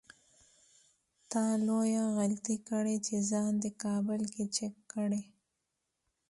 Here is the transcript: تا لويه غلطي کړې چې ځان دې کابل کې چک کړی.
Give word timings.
تا 1.31 1.43
لويه 1.65 2.03
غلطي 2.17 2.55
کړې 2.69 2.95
چې 3.05 3.15
ځان 3.29 3.51
دې 3.63 3.71
کابل 3.83 4.21
کې 4.33 4.43
چک 4.55 4.73
کړی. 4.93 5.21